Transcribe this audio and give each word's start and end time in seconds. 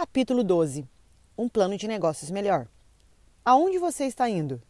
Capítulo 0.00 0.44
12 0.44 0.86
Um 1.36 1.48
plano 1.48 1.76
de 1.76 1.88
negócios 1.88 2.30
melhor. 2.30 2.68
Aonde 3.44 3.80
você 3.80 4.04
está 4.04 4.30
indo? 4.30 4.62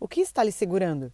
O 0.00 0.08
que 0.08 0.20
está 0.20 0.42
lhe 0.42 0.50
segurando? 0.50 1.12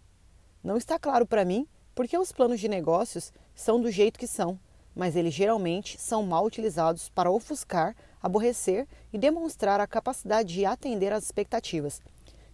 Não 0.65 0.79
está 0.79 0.99
claro 0.99 1.27
para 1.27 1.45
mim 1.45 1.69
porque 1.95 2.17
os 2.17 2.33
planos 2.33 2.61
de 2.61 2.67
negócios 2.67 3.31
são 3.55 3.79
do 3.79 3.91
jeito 3.91 4.19
que 4.19 4.27
são, 4.27 4.59
mas 4.97 5.17
eles 5.17 5.35
geralmente 5.35 6.01
são 6.01 6.23
mal 6.23 6.47
utilizados 6.47 7.11
para 7.11 7.31
ofuscar, 7.31 7.95
aborrecer 8.23 8.89
e 9.13 9.19
demonstrar 9.19 9.83
a 9.83 9.87
capacidade 9.87 10.55
de 10.55 10.65
atender 10.65 11.13
às 11.13 11.25
expectativas. 11.25 12.01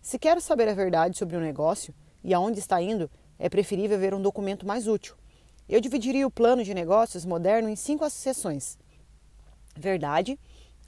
Se 0.02 0.18
quero 0.18 0.40
saber 0.40 0.68
a 0.68 0.74
verdade 0.74 1.16
sobre 1.16 1.36
o 1.36 1.38
um 1.38 1.42
negócio 1.42 1.94
e 2.24 2.34
aonde 2.34 2.58
está 2.58 2.82
indo, 2.82 3.08
é 3.38 3.48
preferível 3.48 4.00
ver 4.00 4.14
um 4.14 4.20
documento 4.20 4.66
mais 4.66 4.88
útil. 4.88 5.14
Eu 5.68 5.80
dividiria 5.80 6.26
o 6.26 6.30
plano 6.30 6.64
de 6.64 6.74
negócios 6.74 7.24
moderno 7.24 7.68
em 7.68 7.76
cinco 7.76 8.10
seções: 8.10 8.76
verdade, 9.76 10.36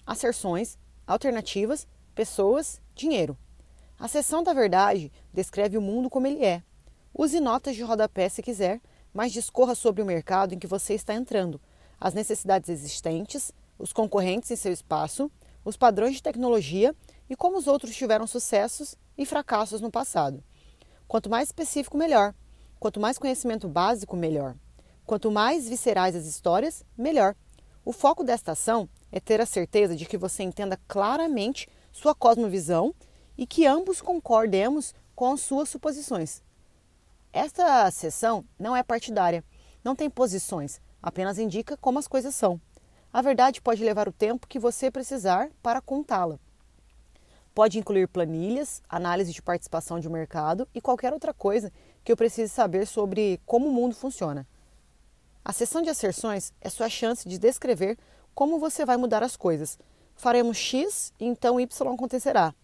asserções, 0.06 0.78
alternativas, 1.06 1.86
pessoas, 2.14 2.80
dinheiro. 2.94 3.36
A 3.98 4.06
seção 4.08 4.42
da 4.42 4.52
verdade 4.52 5.10
descreve 5.32 5.76
o 5.76 5.82
mundo 5.82 6.08
como 6.08 6.26
ele 6.26 6.44
é. 6.44 6.62
Use 7.12 7.40
notas 7.40 7.74
de 7.74 7.82
rodapé 7.82 8.28
se 8.28 8.42
quiser, 8.42 8.80
mas 9.12 9.32
discorra 9.32 9.74
sobre 9.74 10.02
o 10.02 10.06
mercado 10.06 10.54
em 10.54 10.58
que 10.58 10.66
você 10.66 10.94
está 10.94 11.14
entrando, 11.14 11.60
as 11.98 12.12
necessidades 12.12 12.68
existentes, 12.68 13.50
os 13.78 13.92
concorrentes 13.92 14.50
em 14.50 14.56
seu 14.56 14.72
espaço, 14.72 15.30
os 15.64 15.76
padrões 15.76 16.14
de 16.14 16.22
tecnologia 16.22 16.94
e 17.28 17.34
como 17.34 17.56
os 17.56 17.66
outros 17.66 17.96
tiveram 17.96 18.26
sucessos 18.26 18.94
e 19.16 19.24
fracassos 19.24 19.80
no 19.80 19.90
passado. 19.90 20.44
Quanto 21.08 21.30
mais 21.30 21.48
específico, 21.48 21.96
melhor. 21.96 22.34
Quanto 22.78 23.00
mais 23.00 23.18
conhecimento 23.18 23.68
básico, 23.68 24.16
melhor. 24.16 24.54
Quanto 25.06 25.30
mais 25.30 25.68
viscerais 25.68 26.14
as 26.14 26.26
histórias, 26.26 26.84
melhor. 26.96 27.34
O 27.84 27.92
foco 27.92 28.22
desta 28.22 28.52
ação 28.52 28.88
é 29.10 29.20
ter 29.20 29.40
a 29.40 29.46
certeza 29.46 29.94
de 29.94 30.04
que 30.04 30.18
você 30.18 30.42
entenda 30.42 30.78
claramente 30.88 31.68
sua 31.92 32.14
cosmovisão 32.14 32.94
e 33.36 33.46
que 33.46 33.66
ambos 33.66 34.00
concordemos 34.00 34.94
com 35.14 35.36
suas 35.36 35.68
suposições. 35.68 36.42
Esta 37.32 37.90
sessão 37.90 38.44
não 38.58 38.76
é 38.76 38.82
partidária, 38.82 39.44
não 39.84 39.94
tem 39.94 40.08
posições, 40.08 40.80
apenas 41.02 41.38
indica 41.38 41.76
como 41.76 41.98
as 41.98 42.08
coisas 42.08 42.34
são. 42.34 42.60
A 43.12 43.22
verdade 43.22 43.60
pode 43.60 43.84
levar 43.84 44.08
o 44.08 44.12
tempo 44.12 44.46
que 44.46 44.58
você 44.58 44.90
precisar 44.90 45.50
para 45.62 45.80
contá-la. 45.80 46.38
Pode 47.54 47.78
incluir 47.78 48.08
planilhas, 48.08 48.82
análise 48.88 49.32
de 49.32 49.40
participação 49.40 49.98
de 49.98 50.08
mercado 50.08 50.68
e 50.74 50.80
qualquer 50.80 51.12
outra 51.12 51.32
coisa 51.32 51.72
que 52.04 52.12
eu 52.12 52.16
precise 52.16 52.52
saber 52.52 52.86
sobre 52.86 53.40
como 53.46 53.68
o 53.68 53.72
mundo 53.72 53.94
funciona. 53.94 54.46
A 55.42 55.52
sessão 55.52 55.80
de 55.80 55.88
asserções 55.88 56.52
é 56.60 56.68
sua 56.68 56.88
chance 56.88 57.26
de 57.26 57.38
descrever 57.38 57.96
como 58.36 58.58
você 58.58 58.84
vai 58.84 58.98
mudar 58.98 59.22
as 59.22 59.34
coisas. 59.34 59.78
Faremos 60.14 60.58
X, 60.58 61.10
então 61.18 61.58
Y 61.58 61.94
acontecerá. 61.94 62.54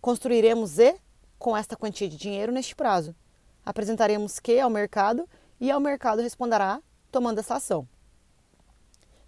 Construiremos 0.00 0.70
Z 0.70 0.96
com 1.38 1.54
esta 1.54 1.76
quantia 1.76 2.08
de 2.08 2.16
dinheiro 2.16 2.50
neste 2.50 2.74
prazo. 2.74 3.14
Apresentaremos 3.62 4.40
Q 4.40 4.58
ao 4.60 4.70
mercado 4.70 5.28
e 5.60 5.70
ao 5.70 5.78
mercado 5.78 6.22
responderá 6.22 6.80
tomando 7.12 7.38
essa 7.38 7.56
ação. 7.56 7.86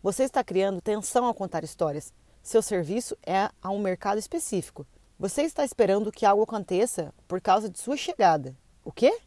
Você 0.03 0.25
está 0.25 0.43
criando 0.43 0.81
tensão 0.81 1.27
ao 1.27 1.35
contar 1.35 1.63
histórias. 1.63 2.11
Seu 2.43 2.63
serviço 2.63 3.15
é 3.23 3.51
a 3.61 3.71
um 3.71 3.79
mercado 3.79 4.19
específico. 4.19 4.87
Você 5.19 5.43
está 5.43 5.63
esperando 5.63 6.11
que 6.11 6.25
algo 6.25 6.43
aconteça 6.43 7.13
por 7.29 7.39
causa 7.39 7.69
de 7.69 7.79
sua 7.79 7.99
chegada. 7.99 8.57
O 8.83 8.91
quê? 8.91 9.21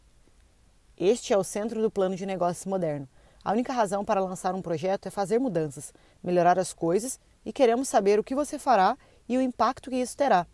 Este 0.96 1.32
é 1.32 1.38
o 1.38 1.44
centro 1.44 1.80
do 1.80 1.92
plano 1.92 2.16
de 2.16 2.26
negócios 2.26 2.66
moderno. 2.66 3.08
A 3.46 3.52
única 3.52 3.72
razão 3.72 4.04
para 4.04 4.20
lançar 4.20 4.56
um 4.56 4.60
projeto 4.60 5.06
é 5.06 5.10
fazer 5.10 5.38
mudanças, 5.38 5.94
melhorar 6.20 6.58
as 6.58 6.72
coisas 6.72 7.20
e 7.44 7.52
queremos 7.52 7.88
saber 7.88 8.18
o 8.18 8.24
que 8.24 8.34
você 8.34 8.58
fará 8.58 8.98
e 9.28 9.38
o 9.38 9.40
impacto 9.40 9.88
que 9.88 9.94
isso 9.94 10.16
terá. 10.16 10.48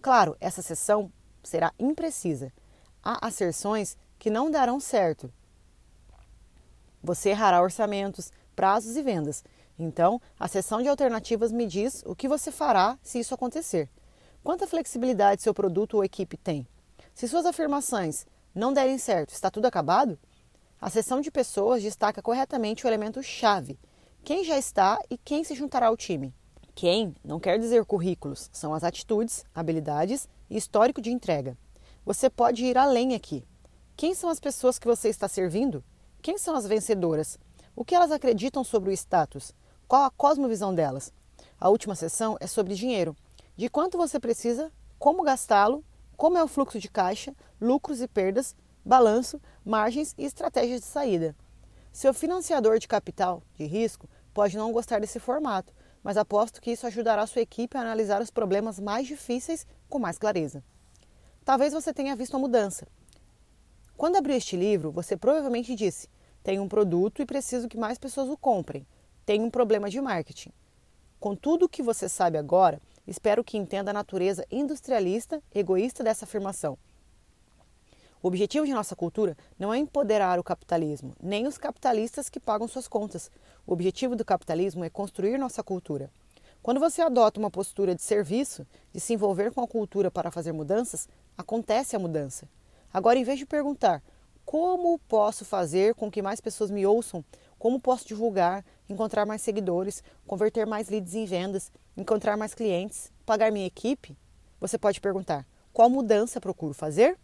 Claro, 0.00 0.36
essa 0.38 0.62
sessão 0.62 1.12
será 1.42 1.72
imprecisa. 1.76 2.52
Há 3.02 3.26
asserções 3.26 3.96
que 4.16 4.30
não 4.30 4.48
darão 4.48 4.78
certo. 4.78 5.28
Você 7.02 7.30
errará 7.30 7.60
orçamentos, 7.60 8.30
prazos 8.54 8.96
e 8.96 9.02
vendas. 9.02 9.42
Então, 9.76 10.22
a 10.38 10.46
sessão 10.46 10.80
de 10.80 10.88
alternativas 10.88 11.50
me 11.50 11.66
diz 11.66 12.04
o 12.06 12.14
que 12.14 12.28
você 12.28 12.52
fará 12.52 12.96
se 13.02 13.18
isso 13.18 13.34
acontecer. 13.34 13.90
Quanta 14.44 14.68
flexibilidade 14.68 15.42
seu 15.42 15.52
produto 15.52 15.94
ou 15.94 16.04
equipe 16.04 16.36
tem? 16.36 16.64
Se 17.12 17.26
suas 17.26 17.44
afirmações 17.44 18.24
não 18.54 18.72
derem 18.72 18.98
certo, 18.98 19.30
está 19.30 19.50
tudo 19.50 19.66
acabado? 19.66 20.16
A 20.80 20.88
seção 20.88 21.20
de 21.20 21.30
pessoas 21.30 21.82
destaca 21.82 22.22
corretamente 22.22 22.86
o 22.86 22.88
elemento 22.88 23.22
chave: 23.22 23.78
quem 24.24 24.42
já 24.42 24.56
está 24.56 24.98
e 25.10 25.18
quem 25.18 25.44
se 25.44 25.54
juntará 25.54 25.88
ao 25.88 25.96
time. 25.96 26.34
Quem 26.74 27.14
não 27.22 27.38
quer 27.38 27.58
dizer 27.58 27.84
currículos, 27.84 28.48
são 28.50 28.72
as 28.72 28.82
atitudes, 28.82 29.44
habilidades 29.54 30.26
e 30.48 30.56
histórico 30.56 31.02
de 31.02 31.10
entrega. 31.10 31.58
Você 32.06 32.30
pode 32.30 32.64
ir 32.64 32.78
além 32.78 33.14
aqui. 33.14 33.44
Quem 33.94 34.14
são 34.14 34.30
as 34.30 34.40
pessoas 34.40 34.78
que 34.78 34.86
você 34.86 35.10
está 35.10 35.28
servindo? 35.28 35.84
Quem 36.22 36.38
são 36.38 36.56
as 36.56 36.66
vencedoras? 36.66 37.38
O 37.76 37.84
que 37.84 37.94
elas 37.94 38.10
acreditam 38.10 38.64
sobre 38.64 38.88
o 38.88 38.92
status? 38.92 39.52
Qual 39.86 40.04
a 40.04 40.10
cosmovisão 40.10 40.74
delas? 40.74 41.12
A 41.60 41.68
última 41.68 41.94
sessão 41.94 42.38
é 42.40 42.46
sobre 42.46 42.74
dinheiro. 42.74 43.14
De 43.54 43.68
quanto 43.68 43.98
você 43.98 44.18
precisa, 44.18 44.72
como 44.98 45.22
gastá-lo, 45.22 45.84
como 46.16 46.38
é 46.38 46.42
o 46.42 46.48
fluxo 46.48 46.78
de 46.78 46.88
caixa, 46.88 47.34
lucros 47.60 48.00
e 48.00 48.08
perdas, 48.08 48.56
balanço, 48.90 49.40
margens 49.64 50.16
e 50.18 50.24
estratégias 50.24 50.80
de 50.80 50.86
saída. 50.88 51.36
Seu 51.92 52.12
financiador 52.12 52.76
de 52.76 52.88
capital 52.88 53.40
de 53.54 53.64
risco 53.64 54.08
pode 54.34 54.56
não 54.56 54.72
gostar 54.72 54.98
desse 55.00 55.20
formato, 55.20 55.72
mas 56.02 56.16
aposto 56.16 56.60
que 56.60 56.72
isso 56.72 56.88
ajudará 56.88 57.24
sua 57.24 57.42
equipe 57.42 57.76
a 57.76 57.82
analisar 57.82 58.20
os 58.20 58.32
problemas 58.32 58.80
mais 58.80 59.06
difíceis 59.06 59.64
com 59.88 60.00
mais 60.00 60.18
clareza. 60.18 60.64
Talvez 61.44 61.72
você 61.72 61.94
tenha 61.94 62.16
visto 62.16 62.34
a 62.34 62.40
mudança. 62.40 62.84
Quando 63.96 64.16
abriu 64.16 64.36
este 64.36 64.56
livro, 64.56 64.90
você 64.90 65.16
provavelmente 65.16 65.76
disse: 65.76 66.08
tenho 66.42 66.60
um 66.60 66.68
produto 66.68 67.22
e 67.22 67.26
preciso 67.26 67.68
que 67.68 67.78
mais 67.78 67.96
pessoas 67.96 68.28
o 68.28 68.36
comprem. 68.36 68.84
Tenho 69.24 69.44
um 69.44 69.50
problema 69.50 69.88
de 69.88 70.00
marketing. 70.00 70.50
Com 71.20 71.36
tudo 71.36 71.66
o 71.66 71.68
que 71.68 71.80
você 71.80 72.08
sabe 72.08 72.36
agora, 72.36 72.82
espero 73.06 73.44
que 73.44 73.56
entenda 73.56 73.92
a 73.92 73.94
natureza 73.94 74.44
industrialista, 74.50 75.40
egoísta 75.54 76.02
dessa 76.02 76.24
afirmação 76.24 76.76
o 78.22 78.28
objetivo 78.28 78.66
de 78.66 78.74
nossa 78.74 78.94
cultura 78.94 79.36
não 79.58 79.72
é 79.72 79.78
empoderar 79.78 80.38
o 80.38 80.44
capitalismo, 80.44 81.14
nem 81.22 81.46
os 81.46 81.56
capitalistas 81.56 82.28
que 82.28 82.38
pagam 82.38 82.68
suas 82.68 82.86
contas. 82.86 83.30
O 83.66 83.72
objetivo 83.72 84.14
do 84.14 84.24
capitalismo 84.24 84.84
é 84.84 84.90
construir 84.90 85.38
nossa 85.38 85.62
cultura. 85.62 86.10
Quando 86.62 86.78
você 86.78 87.00
adota 87.00 87.40
uma 87.40 87.50
postura 87.50 87.94
de 87.94 88.02
serviço, 88.02 88.66
de 88.92 89.00
se 89.00 89.14
envolver 89.14 89.50
com 89.52 89.62
a 89.62 89.66
cultura 89.66 90.10
para 90.10 90.30
fazer 90.30 90.52
mudanças, 90.52 91.08
acontece 91.36 91.96
a 91.96 91.98
mudança. 91.98 92.46
Agora, 92.92 93.18
em 93.18 93.24
vez 93.24 93.38
de 93.38 93.46
perguntar 93.46 94.02
como 94.44 94.98
posso 94.98 95.44
fazer 95.44 95.94
com 95.94 96.10
que 96.10 96.20
mais 96.20 96.40
pessoas 96.40 96.70
me 96.70 96.84
ouçam, 96.84 97.24
como 97.58 97.80
posso 97.80 98.06
divulgar, 98.06 98.62
encontrar 98.88 99.24
mais 99.24 99.40
seguidores, 99.40 100.02
converter 100.26 100.66
mais 100.66 100.90
leads 100.90 101.14
em 101.14 101.24
vendas, 101.24 101.72
encontrar 101.96 102.36
mais 102.36 102.52
clientes, 102.52 103.10
pagar 103.24 103.50
minha 103.50 103.66
equipe, 103.66 104.14
você 104.60 104.76
pode 104.76 105.00
perguntar 105.00 105.46
qual 105.72 105.88
mudança 105.88 106.40
procuro 106.40 106.74
fazer? 106.74 107.16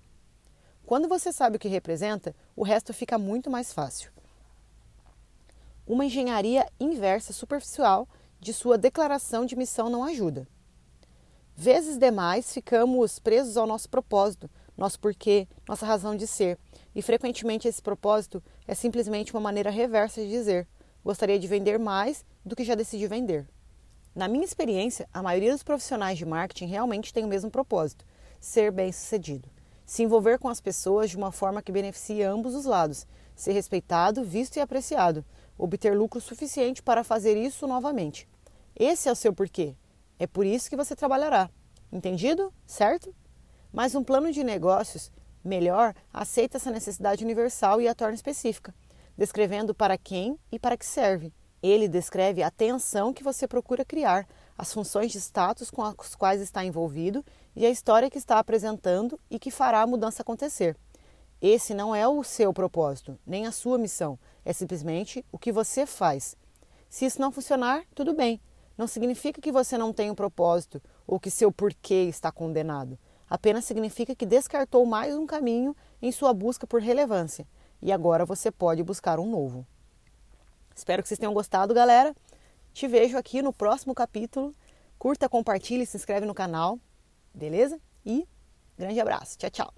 Quando 0.87 1.09
você 1.09 1.33
sabe 1.33 1.57
o 1.57 1.59
que 1.59 1.67
representa, 1.67 2.33
o 2.55 2.63
resto 2.63 2.95
fica 2.95 3.19
muito 3.19 3.51
mais 3.51 3.73
fácil. 3.73 4.13
Uma 5.85 6.05
engenharia 6.05 6.65
inversa 6.79 7.33
superficial 7.33 8.09
de 8.39 8.53
sua 8.53 8.79
declaração 8.79 9.45
de 9.45 9.57
missão 9.57 9.91
não 9.91 10.05
ajuda. 10.05 10.47
Vezes 11.57 11.99
demais 11.99 12.55
ficamos 12.55 13.19
presos 13.19 13.57
ao 13.57 13.67
nosso 13.67 13.89
propósito, 13.89 14.49
nosso 14.77 15.01
porquê, 15.01 15.49
nossa 15.69 15.85
razão 15.85 16.15
de 16.15 16.25
ser, 16.25 16.57
e 16.95 17.03
frequentemente 17.03 17.67
esse 17.67 17.83
propósito 17.83 18.41
é 18.65 18.75
simplesmente 18.75 19.35
uma 19.35 19.41
maneira 19.41 19.71
reversa 19.71 20.21
de 20.21 20.29
dizer: 20.29 20.69
gostaria 21.05 21.39
de 21.39 21.49
vender 21.49 21.81
mais 21.81 22.25
do 22.45 22.55
que 22.55 22.63
já 22.63 22.77
decidi 22.77 23.09
vender. 23.09 23.49
Na 24.15 24.29
minha 24.29 24.45
experiência, 24.45 25.09
a 25.13 25.21
maioria 25.21 25.51
dos 25.51 25.65
profissionais 25.65 26.17
de 26.17 26.25
marketing 26.25 26.67
realmente 26.67 27.13
tem 27.13 27.25
o 27.25 27.29
mesmo 27.29 27.51
propósito: 27.51 28.05
ser 28.39 28.71
bem-sucedido 28.71 29.56
se 29.87 30.03
envolver 30.03 30.39
com 30.39 30.49
as 30.49 30.61
pessoas 30.61 31.11
de 31.11 31.17
uma 31.17 31.31
forma 31.31 31.63
que 31.63 31.71
beneficie 31.71 32.25
ambos 32.25 32.55
os 32.55 32.65
lados, 32.65 33.07
ser 33.37 33.53
respeitado, 33.53 34.25
visto 34.25 34.57
e 34.57 34.61
apreciado, 34.61 35.25
obter 35.57 35.97
lucro 35.97 36.21
suficiente 36.21 36.83
para 36.83 37.05
fazer 37.05 37.37
isso 37.37 37.67
novamente. 37.69 38.29
Esse 38.75 39.09
é 39.09 39.13
o 39.13 39.17
seu 39.17 39.33
porquê. 39.33 39.77
É 40.19 40.27
por 40.27 40.45
isso 40.45 40.69
que 40.69 40.77
você 40.77 40.97
trabalhará. 40.97 41.49
Entendido? 41.93 42.53
Certo? 42.67 43.15
Mas 43.73 43.95
um 43.95 44.03
plano 44.03 44.33
de 44.33 44.43
negócios 44.43 45.13
melhor 45.45 45.95
aceita 46.13 46.57
essa 46.57 46.71
necessidade 46.71 47.25
universal 47.25 47.81
e 47.81 47.87
a 47.87 47.95
torna 47.95 48.15
específica, 48.15 48.75
descrevendo 49.17 49.75
para 49.75 49.97
quem 49.97 50.39
e 50.51 50.59
para 50.59 50.77
que 50.77 50.85
serve. 50.85 51.33
Ele 51.63 51.89
descreve 51.89 52.43
a 52.43 52.51
tensão 52.51 53.13
que 53.13 53.23
você 53.23 53.47
procura 53.47 53.85
criar, 53.85 54.27
as 54.59 54.73
funções 54.73 55.13
de 55.13 55.19
status 55.19 55.71
com 55.71 55.83
as 55.83 56.15
quais 56.15 56.41
está 56.41 56.65
envolvido 56.65 57.25
e 57.57 57.65
a 57.65 57.71
história 57.71 58.11
que 58.11 58.19
está 58.19 58.39
apresentando 58.39 59.19
e 59.31 59.39
que 59.39 59.51
fará 59.51 59.81
a 59.81 59.87
mudança 59.87 60.23
acontecer. 60.23 60.77
Esse 61.41 61.75
não 61.75 61.95
é 61.95 62.07
o 62.07 62.23
seu 62.23 62.53
propósito, 62.53 63.19
nem 63.27 63.47
a 63.47 63.53
sua 63.53 63.79
missão, 63.79 64.19
é 64.45 64.53
simplesmente 64.53 65.25
o 65.33 65.39
que 65.39 65.51
você 65.51 65.87
faz. 65.87 66.37
Se 66.89 67.07
isso 67.07 67.21
não 67.21 67.33
funcionar, 67.33 67.85
tudo 67.95 68.15
bem, 68.15 68.41
não 68.77 68.87
significa 68.87 69.41
que 69.41 69.51
você 69.51 69.79
não 69.79 69.93
tem 69.93 70.11
um 70.11 70.15
propósito 70.15 70.83
ou 71.07 71.19
que 71.19 71.31
seu 71.31 71.51
porquê 71.51 72.05
está 72.09 72.31
condenado. 72.31 72.99
Apenas 73.29 73.65
significa 73.65 74.15
que 74.15 74.27
descartou 74.27 74.85
mais 74.87 75.15
um 75.17 75.27
caminho 75.27 75.75
em 76.01 76.13
sua 76.13 76.33
busca 76.33 76.67
por 76.67 76.81
relevância 76.81 77.47
e 77.83 77.91
agora 77.91 78.25
você 78.25 78.51
pode 78.51 78.83
buscar 78.83 79.19
um 79.19 79.29
novo. 79.29 79.67
Espero 80.75 81.03
que 81.03 81.09
vocês 81.09 81.19
tenham 81.19 81.35
gostado, 81.35 81.73
galera. 81.73 82.15
Te 82.73 82.87
vejo 82.87 83.17
aqui 83.17 83.41
no 83.41 83.53
próximo 83.53 83.95
capítulo. 83.95 84.55
Curta, 84.99 85.29
compartilhe, 85.29 85.87
se 85.87 85.97
inscreve 85.97 86.27
no 86.27 86.35
canal, 86.35 86.79
beleza? 87.37 87.81
E 88.05 88.27
grande 88.77 89.01
abraço. 89.01 89.37
Tchau, 89.39 89.51
tchau. 89.51 89.75